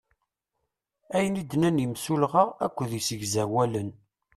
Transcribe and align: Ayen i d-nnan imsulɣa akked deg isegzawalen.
Ayen 1.15 1.39
i 1.41 1.43
d-nnan 1.49 1.83
imsulɣa 1.85 2.43
akked 2.65 2.87
deg 2.91 2.99
isegzawalen. 2.99 3.89